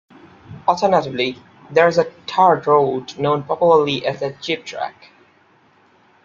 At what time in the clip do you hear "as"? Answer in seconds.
4.03-4.19